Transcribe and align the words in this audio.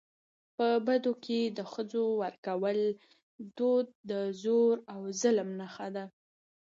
په 0.55 0.67
بدو 0.85 1.13
کي 1.25 1.39
د 1.57 1.59
ښځو 1.71 2.05
ورکولو 2.21 2.87
دود 3.57 3.87
د 4.09 4.11
زور 4.43 4.75
او 4.93 5.01
ظلم 5.21 5.49
نښه 5.59 5.87
وه. 5.93 6.05